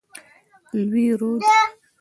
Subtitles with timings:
[0.89, 1.41] لوی رود.